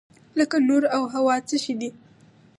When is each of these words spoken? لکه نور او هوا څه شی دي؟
لکه 0.39 0.55
نور 0.67 0.83
او 0.95 1.03
هوا 1.13 1.35
څه 1.47 1.55
شی 1.63 1.73
دي؟ 1.79 1.89